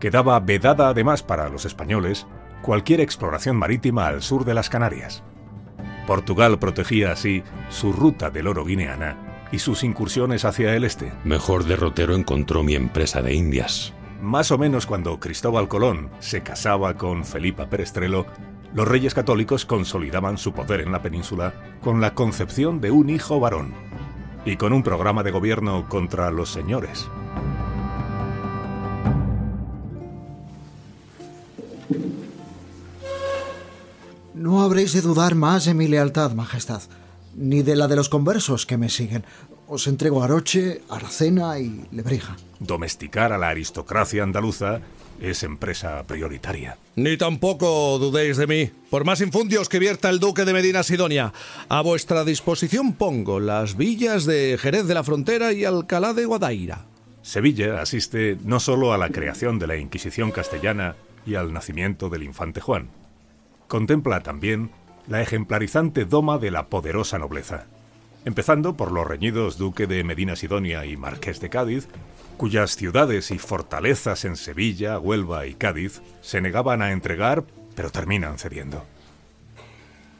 [0.00, 2.26] Quedaba vedada además para los españoles
[2.62, 5.22] cualquier exploración marítima al sur de las Canarias.
[6.06, 11.12] Portugal protegía así su ruta del oro guineana y sus incursiones hacia el este.
[11.24, 13.92] Mejor derrotero encontró mi empresa de Indias.
[14.20, 18.26] Más o menos cuando Cristóbal Colón se casaba con Felipa Perestrelo,
[18.76, 23.40] los reyes católicos consolidaban su poder en la península con la concepción de un hijo
[23.40, 23.72] varón
[24.44, 27.08] y con un programa de gobierno contra los señores.
[34.34, 36.82] No habréis de dudar más de mi lealtad, Majestad,
[37.34, 39.24] ni de la de los conversos que me siguen.
[39.68, 42.36] Os entrego a Aroche, Aracena y Lebrija.
[42.60, 44.82] Domesticar a la aristocracia andaluza
[45.20, 46.78] es empresa prioritaria.
[46.94, 48.70] Ni tampoco dudéis de mí.
[48.90, 51.32] Por más infundios que vierta el duque de Medina Sidonia,
[51.68, 56.86] a vuestra disposición pongo las villas de Jerez de la Frontera y Alcalá de Guadaira.
[57.22, 62.22] Sevilla asiste no solo a la creación de la Inquisición castellana y al nacimiento del
[62.22, 62.88] infante Juan.
[63.66, 64.70] Contempla también
[65.08, 67.66] la ejemplarizante doma de la poderosa nobleza,
[68.26, 71.86] empezando por los reñidos duque de Medina Sidonia y marqués de Cádiz,
[72.36, 77.44] cuyas ciudades y fortalezas en Sevilla, Huelva y Cádiz se negaban a entregar,
[77.76, 78.84] pero terminan cediendo.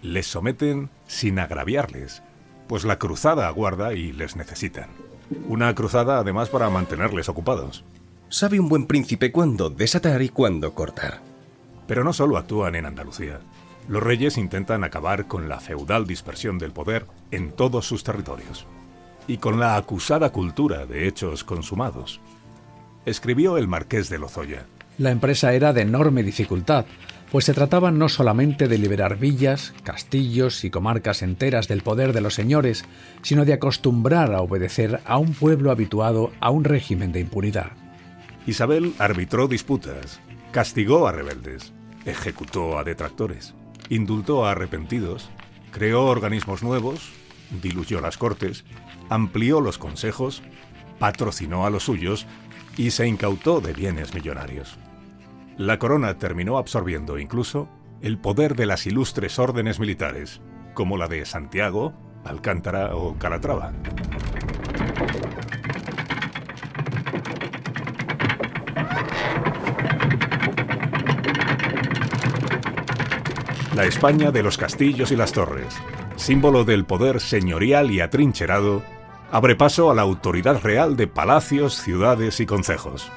[0.03, 2.23] Les someten sin agraviarles,
[2.69, 4.89] pues la cruzada aguarda y les necesitan.
[5.49, 7.85] Una cruzada además para mantenerles ocupados.
[8.29, 11.23] Sabe un buen príncipe cuándo desatar y cuándo cortar.
[11.89, 13.41] Pero no solo actúan en Andalucía.
[13.89, 18.67] Los reyes intentan acabar con la feudal dispersión del poder en todos sus territorios
[19.29, 22.21] y con la acusada cultura de hechos consumados.
[23.05, 24.67] Escribió el marqués de Lozoya.
[24.99, 26.87] La empresa era de enorme dificultad,
[27.31, 32.21] pues se trataba no solamente de liberar villas, castillos y comarcas enteras del poder de
[32.21, 32.85] los señores,
[33.23, 37.73] sino de acostumbrar a obedecer a un pueblo habituado a un régimen de impunidad.
[38.47, 40.21] Isabel arbitró disputas,
[40.53, 41.73] castigó a rebeldes,
[42.05, 43.55] ejecutó a detractores,
[43.89, 45.31] indultó a arrepentidos,
[45.71, 47.11] creó organismos nuevos,
[47.63, 48.65] diluyó las cortes,
[49.09, 50.43] amplió los consejos,
[50.99, 52.27] patrocinó a los suyos
[52.77, 54.79] y se incautó de bienes millonarios.
[55.57, 57.69] La corona terminó absorbiendo incluso
[58.03, 60.41] el poder de las ilustres órdenes militares,
[60.75, 61.95] como la de Santiago,
[62.25, 63.73] Alcántara o Calatrava.
[73.77, 75.77] La España de los castillos y las torres,
[76.17, 78.83] símbolo del poder señorial y atrincherado,
[79.31, 83.13] abre paso a la autoridad real de palacios, ciudades y concejos.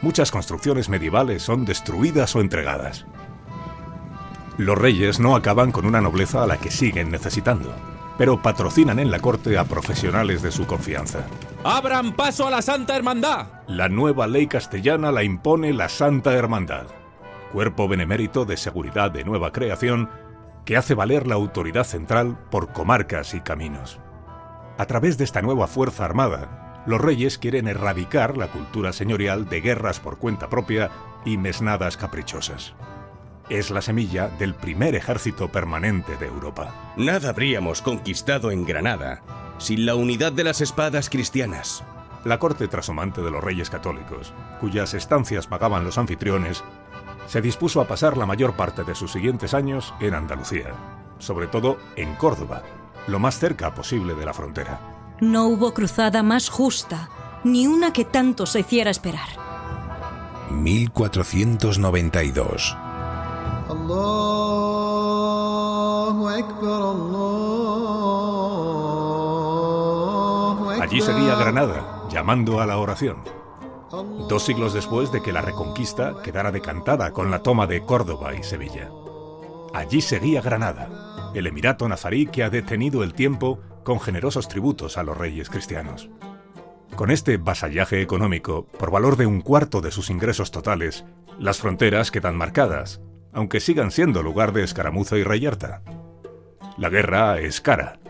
[0.00, 3.04] Muchas construcciones medievales son destruidas o entregadas.
[4.56, 7.76] Los reyes no acaban con una nobleza a la que siguen necesitando,
[8.16, 11.26] pero patrocinan en la corte a profesionales de su confianza.
[11.64, 13.48] ¡Abran paso a la Santa Hermandad!
[13.66, 16.86] La nueva ley castellana la impone la Santa Hermandad,
[17.48, 20.10] cuerpo benemérito de seguridad de nueva creación
[20.64, 24.00] que hace valer la autoridad central por comarcas y caminos.
[24.76, 29.60] A través de esta nueva fuerza armada, los reyes quieren erradicar la cultura señorial de
[29.60, 30.90] guerras por cuenta propia
[31.24, 32.74] y mesnadas caprichosas.
[33.48, 36.94] Es la semilla del primer ejército permanente de Europa.
[36.96, 39.22] Nada habríamos conquistado en Granada
[39.58, 41.84] sin la unidad de las espadas cristianas.
[42.24, 46.62] La corte trashumante de los reyes católicos, cuyas estancias pagaban los anfitriones,
[47.28, 50.72] se dispuso a pasar la mayor parte de sus siguientes años en Andalucía,
[51.18, 52.62] sobre todo en Córdoba,
[53.06, 54.80] lo más cerca posible de la frontera.
[55.20, 57.10] No hubo cruzada más justa,
[57.44, 59.28] ni una que tanto se hiciera esperar.
[60.50, 62.76] 1492.
[70.80, 73.18] Allí seguía Granada, llamando a la oración.
[73.90, 78.42] Dos siglos después de que la reconquista quedara decantada con la toma de Córdoba y
[78.42, 78.90] Sevilla.
[79.72, 85.02] Allí seguía Granada, el emirato nazarí que ha detenido el tiempo con generosos tributos a
[85.02, 86.10] los reyes cristianos.
[86.96, 91.04] Con este vasallaje económico, por valor de un cuarto de sus ingresos totales,
[91.38, 93.00] las fronteras quedan marcadas,
[93.32, 95.82] aunque sigan siendo lugar de escaramuza y reyerta.
[96.76, 98.00] La guerra es cara,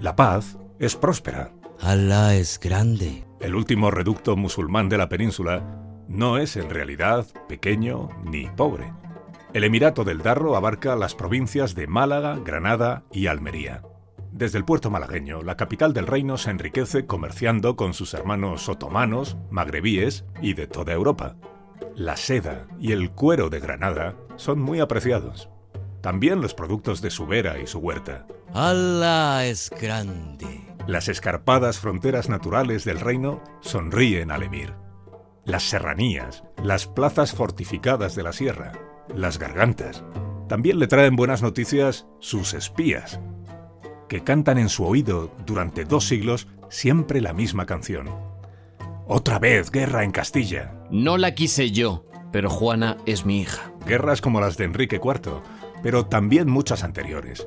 [0.00, 1.52] la paz es próspera.
[1.80, 3.24] Alá es grande.
[3.44, 5.62] El último reducto musulmán de la península
[6.08, 8.90] no es en realidad pequeño ni pobre.
[9.52, 13.82] El Emirato del Darro abarca las provincias de Málaga, Granada y Almería.
[14.32, 19.36] Desde el puerto malagueño, la capital del reino se enriquece comerciando con sus hermanos otomanos,
[19.50, 21.36] magrebíes y de toda Europa.
[21.94, 25.50] La seda y el cuero de Granada son muy apreciados.
[26.04, 28.26] También los productos de su vera y su huerta.
[28.52, 30.60] Alá es grande.
[30.86, 34.74] Las escarpadas fronteras naturales del reino sonríen al emir.
[35.46, 38.72] Las serranías, las plazas fortificadas de la sierra,
[39.08, 40.04] las gargantas.
[40.46, 43.18] También le traen buenas noticias sus espías,
[44.06, 48.10] que cantan en su oído durante dos siglos siempre la misma canción.
[49.06, 50.74] Otra vez guerra en Castilla.
[50.90, 53.72] No la quise yo, pero Juana es mi hija.
[53.86, 55.40] Guerras como las de Enrique IV,
[55.84, 57.46] pero también muchas anteriores.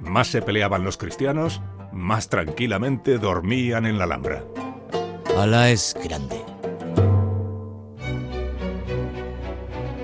[0.00, 1.62] Más se peleaban los cristianos,
[1.92, 4.44] más tranquilamente dormían en la Alhambra.
[5.38, 6.36] Alá es grande.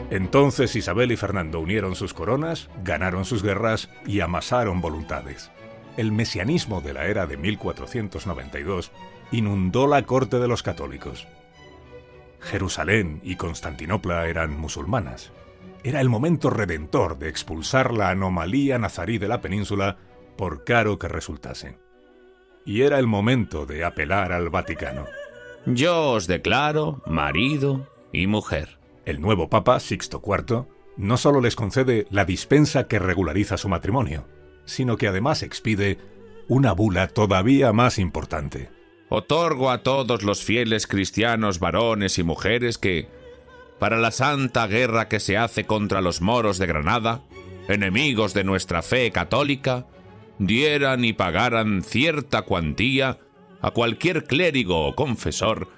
[0.09, 5.51] Entonces Isabel y Fernando unieron sus coronas, ganaron sus guerras y amasaron voluntades.
[5.99, 8.91] El mesianismo de la era de 1492
[9.33, 11.29] inundó la corte de los católicos.
[12.41, 15.31] Jerusalén y Constantinopla eran musulmanas.
[15.85, 19.99] Era el momento redentor de expulsar la anomalía nazarí de la península
[20.37, 21.79] por caro que resultase.
[22.65, 25.07] Y era el momento de apelar al Vaticano.
[25.67, 28.79] Yo os declaro marido y mujer.
[29.05, 34.27] El nuevo Papa, Sixto IV, no solo les concede la dispensa que regulariza su matrimonio,
[34.65, 35.99] sino que además expide
[36.49, 38.71] una bula todavía más importante.
[39.09, 43.09] Otorgo a todos los fieles cristianos varones y mujeres que,
[43.79, 47.23] para la santa guerra que se hace contra los moros de Granada,
[47.69, 49.87] enemigos de nuestra fe católica,
[50.39, 53.19] dieran y pagaran cierta cuantía
[53.61, 55.69] a cualquier clérigo o confesor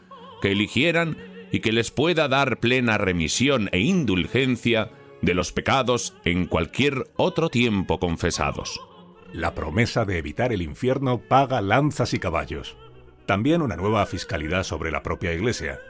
[0.40, 1.16] que eligieran
[1.50, 4.90] y que les pueda dar plena remisión e indulgencia
[5.22, 8.80] de los pecados en cualquier otro tiempo confesados.
[9.32, 12.76] La promesa de evitar el infierno paga lanzas y caballos.
[13.26, 15.80] También una nueva fiscalidad sobre la propia Iglesia.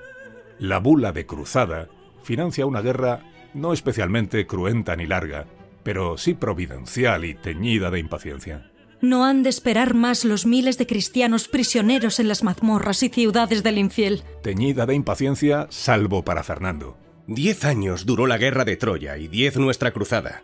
[0.58, 1.88] La bula de cruzada
[2.28, 3.22] financia una guerra
[3.54, 5.46] no especialmente cruenta ni larga,
[5.82, 8.70] pero sí providencial y teñida de impaciencia.
[9.00, 13.62] No han de esperar más los miles de cristianos prisioneros en las mazmorras y ciudades
[13.62, 14.24] del infiel.
[14.42, 16.98] Teñida de impaciencia, salvo para Fernando.
[17.26, 20.42] Diez años duró la guerra de Troya y diez nuestra cruzada.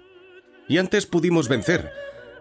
[0.66, 1.90] Y antes pudimos vencer,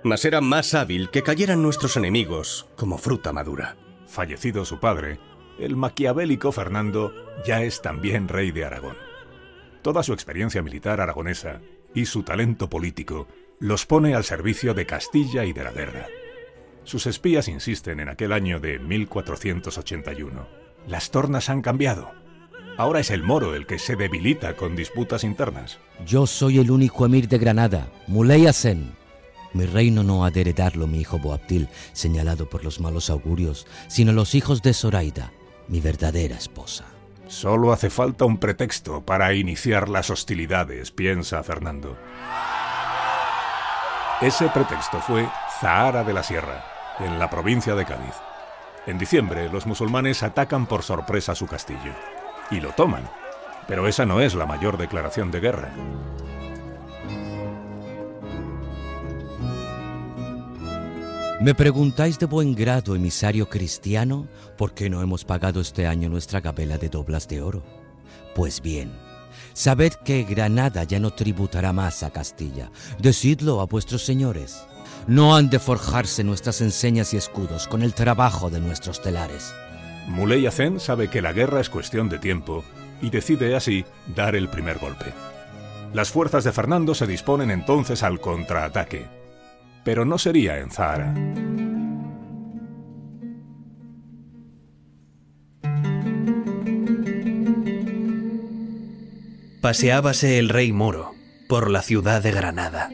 [0.03, 3.75] mas era más hábil que cayeran nuestros enemigos como fruta madura.
[4.07, 5.19] Fallecido su padre,
[5.59, 7.13] el maquiavélico Fernando
[7.45, 8.95] ya es también rey de Aragón.
[9.83, 11.59] Toda su experiencia militar aragonesa
[11.93, 13.27] y su talento político
[13.59, 16.07] los pone al servicio de Castilla y de la guerra.
[16.85, 20.47] Sus espías insisten en aquel año de 1481.
[20.87, 22.11] Las tornas han cambiado.
[22.77, 25.79] Ahora es el moro el que se debilita con disputas internas.
[26.05, 28.95] Yo soy el único emir de Granada, Muley Hasen.
[29.51, 34.13] Mi reino no ha de heredarlo mi hijo Boabdil, señalado por los malos augurios, sino
[34.13, 35.33] los hijos de Zoraida,
[35.67, 36.92] mi verdadera esposa.
[37.27, 41.97] Solo hace falta un pretexto para iniciar las hostilidades, piensa Fernando.
[44.21, 45.27] Ese pretexto fue
[45.59, 46.65] Zahara de la Sierra,
[46.99, 48.15] en la provincia de Cádiz.
[48.85, 51.93] En diciembre, los musulmanes atacan por sorpresa su castillo
[52.51, 53.09] y lo toman.
[53.67, 55.71] Pero esa no es la mayor declaración de guerra.
[61.43, 66.39] ¿Me preguntáis de buen grado, emisario cristiano, por qué no hemos pagado este año nuestra
[66.39, 67.61] gabela de doblas de oro?
[68.33, 68.93] Pues bien,
[69.51, 72.71] sabed que Granada ya no tributará más a Castilla.
[72.97, 74.63] Decidlo a vuestros señores.
[75.05, 79.53] No han de forjarse nuestras enseñas y escudos con el trabajo de nuestros telares.
[80.07, 82.63] Muley Hazen sabe que la guerra es cuestión de tiempo
[83.01, 83.83] y decide así
[84.15, 85.11] dar el primer golpe.
[85.91, 89.22] Las fuerzas de Fernando se disponen entonces al contraataque,
[89.83, 91.13] pero no sería en Zahara.
[99.61, 101.15] Paseábase el rey moro
[101.47, 102.89] por la ciudad de Granada,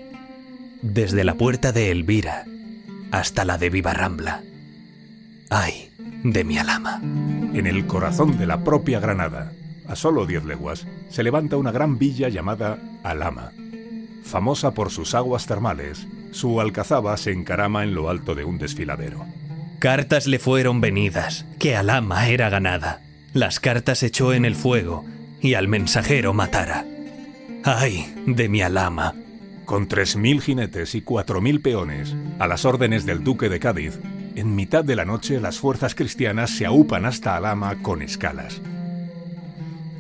[0.83, 2.45] desde la puerta de Elvira
[3.11, 4.43] hasta la de Vivarrambla.
[5.49, 5.89] ¡Ay,
[6.23, 6.99] de mi alama!
[7.01, 9.51] En el corazón de la propia Granada,
[9.87, 13.51] a solo diez leguas, se levanta una gran villa llamada Alama.
[14.23, 19.25] Famosa por sus aguas termales, su alcazaba se encarama en lo alto de un desfiladero.
[19.79, 23.01] Cartas le fueron venidas, que Alama era ganada.
[23.33, 25.05] Las cartas echó en el fuego
[25.41, 26.85] y al mensajero matara.
[27.63, 29.13] ¡Ay, de mi Alama!
[29.65, 33.99] Con tres mil jinetes y cuatro mil peones, a las órdenes del duque de Cádiz,
[34.35, 38.61] en mitad de la noche las fuerzas cristianas se aupan hasta Alama con escalas.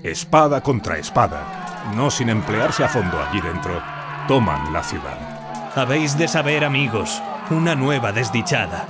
[0.03, 3.81] Espada contra espada, no sin emplearse a fondo allí dentro,
[4.27, 5.38] toman la ciudad.
[5.75, 8.87] Habéis de saber, amigos, una nueva desdichada,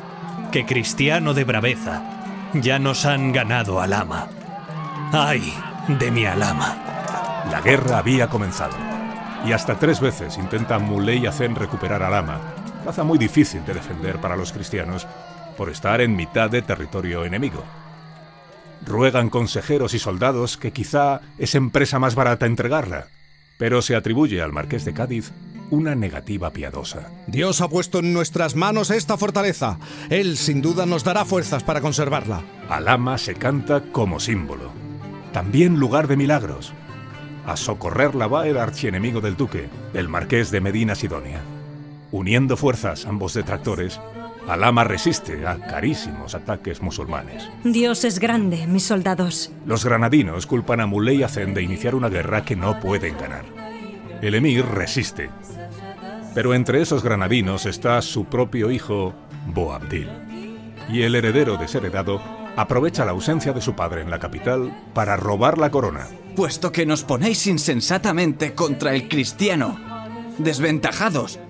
[0.51, 2.01] que cristiano de braveza
[2.53, 4.27] ya nos han ganado Alama.
[5.11, 5.53] ¡Ay,
[5.87, 6.77] de mi Alama!
[7.51, 8.75] La guerra había comenzado,
[9.45, 12.39] y hasta tres veces intenta Muley Hazen recuperar Alama,
[12.83, 15.06] plaza muy difícil de defender para los cristianos
[15.58, 17.63] por estar en mitad de territorio enemigo.
[18.85, 23.08] Ruegan consejeros y soldados que quizá es empresa más barata entregarla,
[23.58, 25.33] pero se atribuye al marqués de Cádiz
[25.71, 27.11] una negativa piadosa.
[27.27, 29.79] Dios ha puesto en nuestras manos esta fortaleza.
[30.09, 32.41] Él sin duda nos dará fuerzas para conservarla.
[32.69, 34.71] Alama se canta como símbolo,
[35.33, 36.73] también lugar de milagros.
[37.45, 41.41] A socorrerla va el archienemigo del duque, el marqués de Medina Sidonia.
[42.11, 43.99] Uniendo fuerzas ambos detractores,
[44.47, 47.47] Alama resiste a carísimos ataques musulmanes.
[47.63, 49.51] Dios es grande, mis soldados.
[49.65, 53.45] Los granadinos culpan a Muley Hazen de iniciar una guerra que no pueden ganar.
[54.21, 55.29] El emir resiste.
[56.40, 59.13] Pero entre esos granadinos está su propio hijo,
[59.48, 60.08] Boabdil.
[60.87, 62.21] Y el heredero desheredado
[62.56, 66.08] aprovecha la ausencia de su padre en la capital para robar la corona.
[66.37, 69.77] Puesto que nos ponéis insensatamente contra el cristiano,
[70.37, 71.42] desventajados,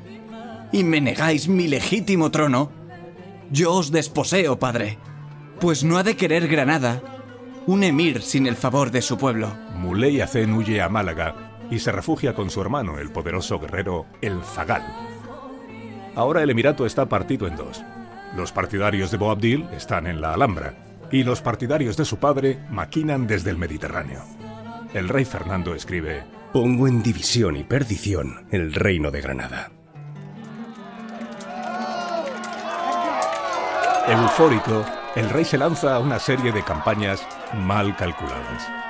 [0.71, 2.71] y me negáis mi legítimo trono,
[3.51, 4.97] yo os desposeo, padre,
[5.59, 7.03] pues no ha de querer Granada
[7.67, 9.55] un emir sin el favor de su pueblo.
[9.75, 14.43] Muley Hacen huye a Málaga y se refugia con su hermano, el poderoso guerrero El
[14.43, 14.83] Zagal.
[16.15, 17.83] Ahora el emirato está partido en dos.
[18.35, 20.73] Los partidarios de Boabdil están en la Alhambra
[21.11, 24.23] y los partidarios de su padre maquinan desde el Mediterráneo.
[24.93, 29.71] El rey Fernando escribe, Pongo en división y perdición el reino de Granada.
[34.07, 34.83] Eufórico,
[35.15, 37.21] el rey se lanza a una serie de campañas
[37.53, 38.88] mal calculadas.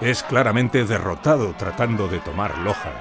[0.00, 2.92] Es claramente derrotado tratando de tomar Loja,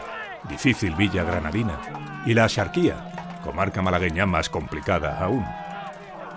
[0.50, 1.80] difícil villa granadina,
[2.26, 5.46] y la Axarquía, comarca malagueña más complicada aún.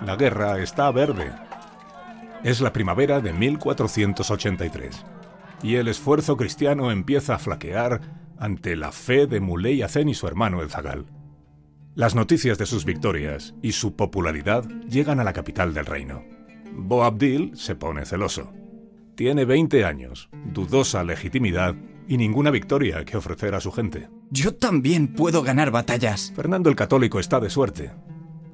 [0.05, 1.33] La guerra está verde.
[2.45, 5.05] Es la primavera de 1483,
[5.63, 7.99] y el esfuerzo cristiano empieza a flaquear
[8.39, 11.05] ante la fe de Muley Hacen y su hermano el Zagal.
[11.93, 16.23] Las noticias de sus victorias y su popularidad llegan a la capital del reino.
[16.71, 18.53] Boabdil se pone celoso.
[19.15, 21.75] Tiene 20 años, dudosa legitimidad
[22.07, 24.09] y ninguna victoria que ofrecer a su gente.
[24.31, 26.33] Yo también puedo ganar batallas.
[26.35, 27.91] Fernando el Católico está de suerte.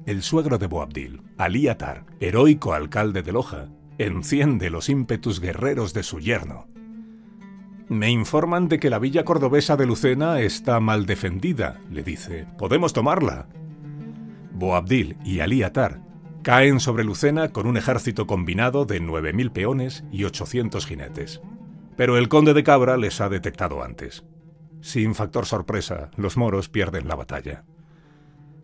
[0.04, 6.02] El suegro de Boabdil, Ali Atar, heroico alcalde de Loja, enciende los ímpetus guerreros de
[6.02, 6.66] su yerno.
[7.88, 12.46] Me informan de que la villa cordobesa de Lucena está mal defendida, le dice.
[12.58, 13.48] Podemos tomarla.
[14.52, 16.09] Boabdil y Ali Atar
[16.42, 21.40] caen sobre Lucena con un ejército combinado de 9.000 peones y 800 jinetes.
[21.96, 24.24] Pero el conde de Cabra les ha detectado antes.
[24.80, 27.64] Sin factor sorpresa, los moros pierden la batalla.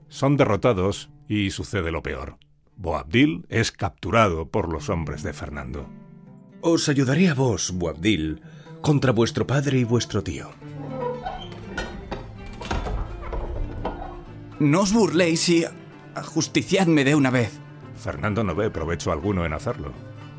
[0.09, 2.39] Son derrotados y sucede lo peor.
[2.77, 5.89] Boabdil es capturado por los hombres de Fernando.
[6.61, 8.41] Os ayudaré a vos, Boabdil,
[8.81, 10.51] contra vuestro padre y vuestro tío.
[14.59, 15.65] No os burléis y
[16.15, 17.61] ajusticiadme de una vez.
[18.07, 19.91] Fernando no ve provecho alguno en hacerlo.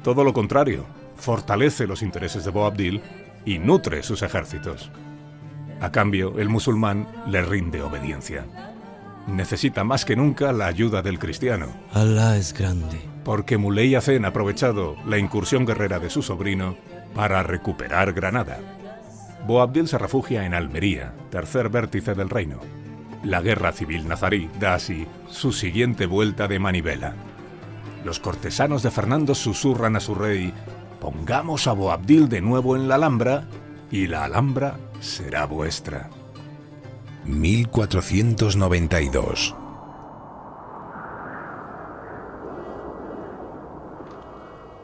[0.02, 0.86] Todo lo contrario,
[1.18, 3.02] fortalece los intereses de Boabdil
[3.44, 4.90] y nutre sus ejércitos.
[5.82, 8.46] A cambio, el musulmán le rinde obediencia.
[9.28, 11.68] Necesita más que nunca la ayuda del cristiano.
[11.92, 13.02] Alá es grande.
[13.26, 16.78] Porque Muley Hacen ha aprovechado la incursión guerrera de su sobrino
[17.14, 18.60] para recuperar Granada.
[19.46, 22.62] Boabdil se refugia en Almería, tercer vértice del reino.
[23.26, 27.14] La guerra civil nazarí da así su siguiente vuelta de manivela.
[28.08, 30.54] Los cortesanos de Fernando susurran a su rey,
[31.02, 33.44] pongamos a Boabdil de nuevo en la Alhambra
[33.92, 36.10] y la Alhambra será vuestra.
[37.26, 39.54] 1492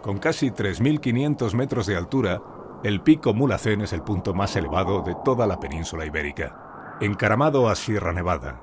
[0.01, 2.41] Con casi 3.500 metros de altura,
[2.83, 7.75] el pico Mulacén es el punto más elevado de toda la península ibérica, encaramado a
[7.75, 8.59] Sierra Nevada.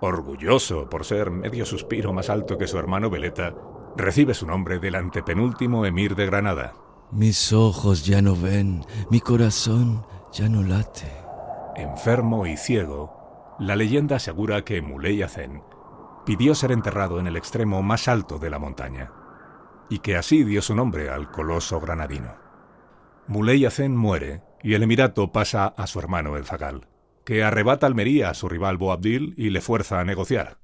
[0.00, 3.52] Orgulloso por ser medio suspiro más alto que su hermano Veleta,
[3.96, 6.74] recibe su nombre del antepenúltimo emir de Granada.
[7.10, 11.10] Mis ojos ya no ven, mi corazón ya no late.
[11.76, 15.62] Enfermo y ciego, la leyenda asegura que Muley Hacen
[16.24, 19.12] pidió ser enterrado en el extremo más alto de la montaña
[19.88, 22.36] y que así dio su nombre al coloso granadino.
[23.26, 26.86] Muley Hacen muere y el emirato pasa a su hermano el Zagal,
[27.24, 30.59] que arrebata Almería a su rival Boabdil y le fuerza a negociar.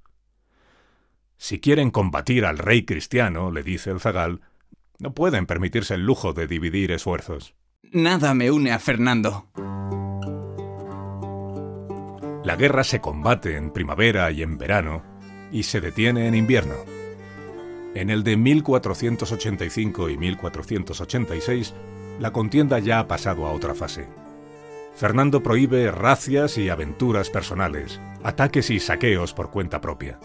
[1.38, 4.40] Si quieren combatir al rey cristiano, le dice el Zagal,
[4.98, 7.54] no pueden permitirse el lujo de dividir esfuerzos.
[7.92, 9.48] Nada me une a Fernando.
[12.44, 15.02] La guerra se combate en primavera y en verano
[15.52, 16.74] y se detiene en invierno.
[17.94, 21.74] En el de 1485 y 1486,
[22.20, 24.06] la contienda ya ha pasado a otra fase.
[24.94, 30.18] Fernando prohíbe racias y aventuras personales, ataques y saqueos por cuenta propia.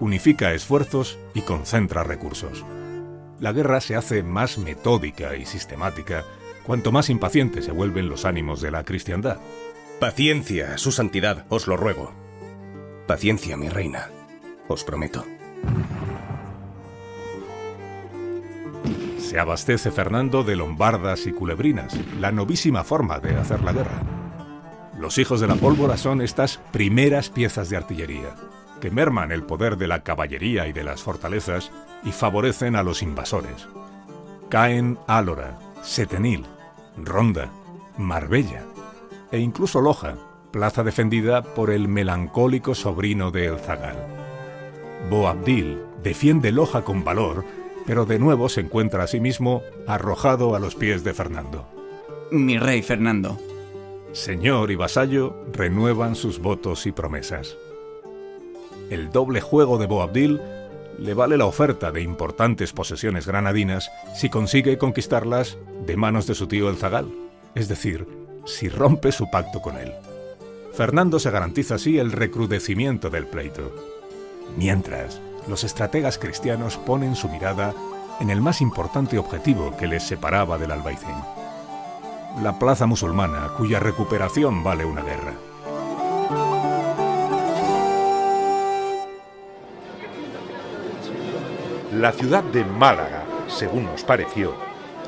[0.00, 2.64] Unifica esfuerzos y concentra recursos.
[3.40, 6.24] La guerra se hace más metódica y sistemática
[6.64, 9.38] cuanto más impacientes se vuelven los ánimos de la cristiandad.
[10.00, 12.12] Paciencia, su santidad, os lo ruego.
[13.06, 14.10] Paciencia, mi reina,
[14.68, 15.24] os prometo.
[19.18, 24.02] Se abastece Fernando de lombardas y culebrinas, la novísima forma de hacer la guerra.
[24.98, 28.34] Los hijos de la pólvora son estas primeras piezas de artillería,
[28.86, 31.72] que merman el poder de la caballería y de las fortalezas
[32.04, 33.66] y favorecen a los invasores.
[34.48, 36.44] Caen Álora, Setenil,
[36.96, 37.50] Ronda,
[37.98, 38.62] Marbella
[39.32, 40.14] e incluso Loja,
[40.52, 43.96] plaza defendida por el melancólico sobrino de El Zagal.
[45.10, 47.44] Boabdil defiende Loja con valor,
[47.86, 51.66] pero de nuevo se encuentra a sí mismo arrojado a los pies de Fernando.
[52.30, 53.36] Mi rey Fernando.
[54.12, 57.56] Señor y vasallo renuevan sus votos y promesas.
[58.90, 60.40] El doble juego de Boabdil
[60.98, 66.46] le vale la oferta de importantes posesiones granadinas si consigue conquistarlas de manos de su
[66.46, 67.10] tío el Zagal,
[67.54, 68.06] es decir,
[68.44, 69.92] si rompe su pacto con él.
[70.72, 73.74] Fernando se garantiza así el recrudecimiento del pleito.
[74.56, 77.74] Mientras, los estrategas cristianos ponen su mirada
[78.20, 81.16] en el más importante objetivo que les separaba del albaicín.
[82.42, 85.34] La plaza musulmana, cuya recuperación vale una guerra.
[91.96, 94.54] La ciudad de Málaga, según nos pareció,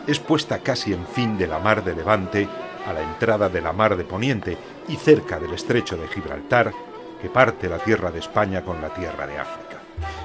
[0.07, 2.49] es puesta casi en fin de la mar de Levante,
[2.87, 4.57] a la entrada de la mar de Poniente
[4.89, 6.73] y cerca del estrecho de Gibraltar,
[7.21, 9.77] que parte la tierra de España con la tierra de África.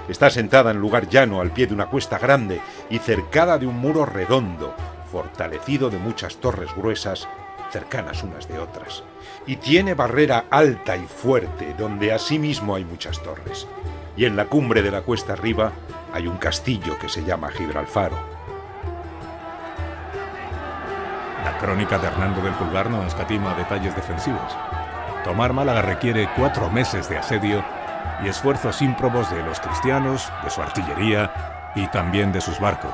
[0.08, 3.76] Está sentada en lugar llano al pie de una cuesta grande y cercada de un
[3.76, 4.74] muro redondo,
[5.12, 7.28] fortalecido de muchas torres gruesas,
[7.72, 9.04] cercanas unas de otras.
[9.46, 13.68] Y tiene barrera alta y fuerte, donde asimismo hay muchas torres.
[14.16, 15.74] Y en la cumbre de la cuesta arriba
[16.14, 18.16] hay un castillo que se llama Gibralfaro.
[21.44, 24.56] La crónica de Hernando del Pulgar no escatima detalles defensivos.
[25.24, 27.66] Tomar Málaga requiere cuatro meses de asedio
[28.24, 32.94] y esfuerzos ímprobos de los cristianos, de su artillería y también de sus barcos.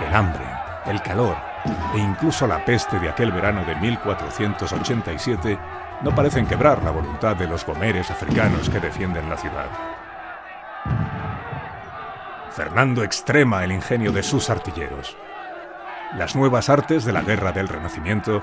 [0.00, 0.46] El hambre,
[0.86, 1.36] el calor
[1.94, 5.58] e incluso la peste de aquel verano de 1487
[6.00, 10.01] no parecen quebrar la voluntad de los gomeres africanos que defienden la ciudad.
[12.54, 15.16] Fernando extrema el ingenio de sus artilleros.
[16.18, 18.42] Las nuevas artes de la guerra del Renacimiento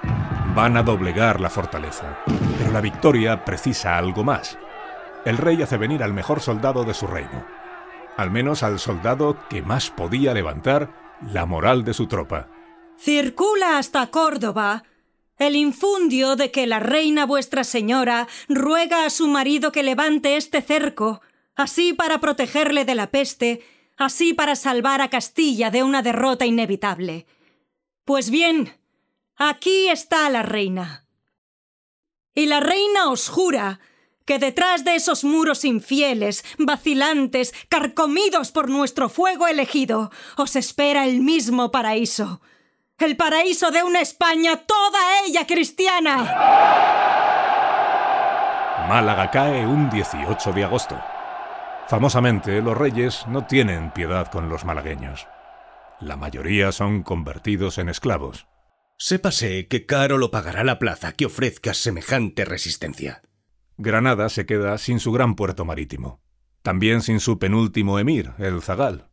[0.55, 2.17] van a doblegar la fortaleza,
[2.57, 4.57] pero la victoria precisa algo más.
[5.25, 7.45] El rey hace venir al mejor soldado de su reino,
[8.17, 10.89] al menos al soldado que más podía levantar
[11.21, 12.47] la moral de su tropa.
[12.97, 14.83] Circula hasta Córdoba
[15.37, 20.61] el infundio de que la reina vuestra señora ruega a su marido que levante este
[20.61, 21.21] cerco,
[21.55, 23.61] así para protegerle de la peste,
[23.99, 27.27] así para salvar a Castilla de una derrota inevitable.
[28.05, 28.73] Pues bien,
[29.35, 31.05] aquí está la reina.
[32.33, 33.79] Y la reina os jura
[34.25, 41.19] que detrás de esos muros infieles, vacilantes, carcomidos por nuestro fuego elegido, os espera el
[41.19, 42.41] mismo paraíso,
[42.97, 46.15] el paraíso de una España toda ella cristiana.
[48.87, 51.18] Málaga cae un 18 de agosto.
[51.89, 55.27] Famosamente, los reyes no tienen piedad con los malagueños.
[55.99, 58.45] La mayoría son convertidos en esclavos.
[58.99, 63.23] Sépase que caro lo pagará la plaza que ofrezca semejante resistencia.
[63.77, 66.21] Granada se queda sin su gran puerto marítimo.
[66.61, 69.09] También sin su penúltimo emir, el Zagal.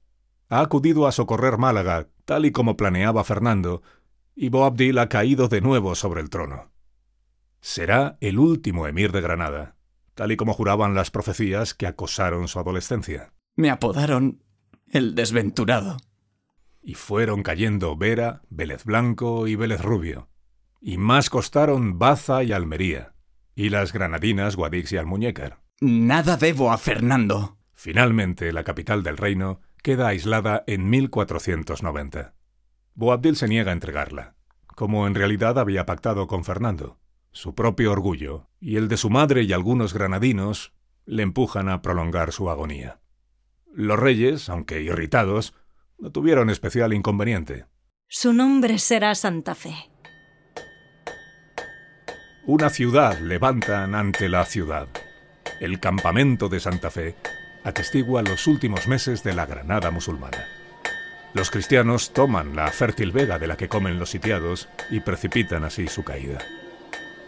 [0.51, 3.81] Ha acudido a socorrer Málaga, tal y como planeaba Fernando,
[4.35, 6.73] y Boabdil ha caído de nuevo sobre el trono.
[7.63, 9.76] Será el último emir de Granada,
[10.17, 13.33] tal y como juraban las profecías que acosaron su adolescencia.
[13.55, 14.43] Me apodaron
[14.89, 15.99] el desventurado.
[16.83, 20.29] Y fueron cayendo Vera, Vélez Blanco y Vélez Rubio.
[20.81, 23.15] Y más costaron Baza y Almería,
[23.55, 25.61] y las granadinas Guadix y Almuñécar.
[25.81, 27.59] Nada debo a Fernando.
[27.75, 32.35] Finalmente, la capital del reino queda aislada en 1490.
[32.95, 34.37] Boabdil se niega a entregarla,
[34.75, 36.99] como en realidad había pactado con Fernando.
[37.37, 40.73] Su propio orgullo y el de su madre y algunos granadinos
[41.05, 42.99] le empujan a prolongar su agonía.
[43.75, 45.53] Los reyes, aunque irritados,
[45.99, 47.67] no tuvieron especial inconveniente.
[48.09, 49.75] Su nombre será Santa Fe.
[52.47, 54.89] Una ciudad levantan ante la ciudad.
[55.61, 57.17] El campamento de Santa Fe
[57.65, 60.47] atestigua los últimos meses de la Granada musulmana.
[61.35, 65.87] Los cristianos toman la fértil vega de la que comen los sitiados y precipitan así
[65.87, 66.39] su caída.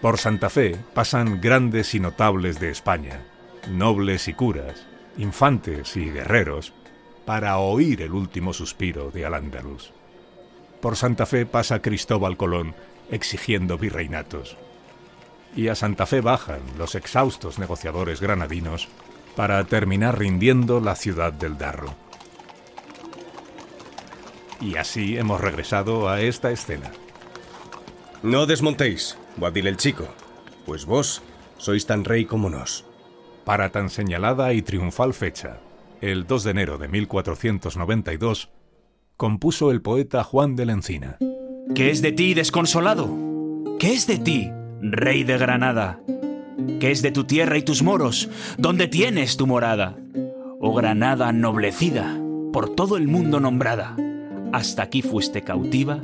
[0.01, 3.25] Por Santa Fe pasan grandes y notables de España,
[3.69, 4.87] nobles y curas,
[5.17, 6.73] infantes y guerreros,
[7.25, 9.93] para oír el último suspiro de Al-Ándalus.
[10.81, 12.77] Por Santa Fe pasa Cristóbal Colón
[13.11, 14.57] exigiendo virreinatos.
[15.57, 18.89] Y a Santa Fe bajan los exhaustos negociadores granadinos
[19.35, 21.95] para terminar rindiendo la ciudad del Darro.
[24.61, 26.93] Y así hemos regresado a esta escena.
[28.23, 30.09] No desmontéis, Guadil el Chico,
[30.67, 31.23] pues vos
[31.57, 32.85] sois tan rey como nos.
[33.45, 35.59] Para tan señalada y triunfal fecha,
[36.01, 38.51] el 2 de enero de 1492,
[39.17, 41.19] compuso el poeta Juan de la Encina.
[41.75, 43.09] ¿Qué es de ti, desconsolado?
[43.79, 46.01] ¿Qué es de ti, rey de Granada,
[46.81, 48.29] que es de tu tierra y tus moros,
[48.59, 49.97] donde tienes tu morada.
[50.61, 52.21] Oh Granada ennoblecida,
[52.53, 53.97] por todo el mundo nombrada,
[54.53, 56.01] hasta aquí fuiste cautiva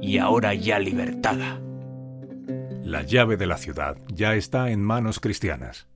[0.00, 1.60] y ahora ya libertada.
[2.86, 5.88] La llave de la ciudad ya está en manos cristianas.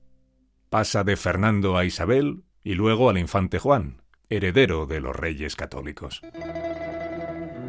[0.69, 6.21] Pasa de Fernando a Isabel y luego al infante Juan, heredero de los reyes católicos.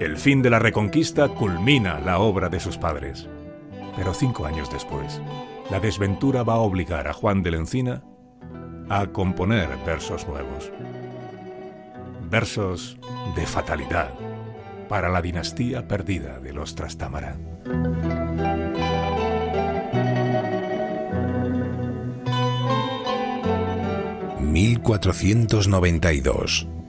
[0.01, 3.29] El fin de la reconquista culmina la obra de sus padres.
[3.95, 5.23] Pero cinco años después,
[5.71, 8.03] la desventura va a obligar a Juan de la Encina
[8.89, 10.73] a componer versos nuevos.
[12.29, 12.99] Versos
[13.37, 14.13] de fatalidad
[14.89, 17.39] para la dinastía perdida de los Trastámara.
[24.53, 26.82] 1492